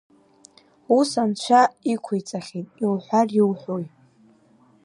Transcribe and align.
Ус 0.97 1.11
Анцәа 1.23 1.61
иқәиҵахьеит, 1.93 2.67
иуҳәар 2.83 3.27
иуҳәои… 3.39 3.85